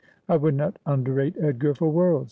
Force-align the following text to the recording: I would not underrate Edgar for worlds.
I 0.27 0.35
would 0.35 0.55
not 0.55 0.79
underrate 0.87 1.35
Edgar 1.39 1.75
for 1.75 1.91
worlds. 1.91 2.19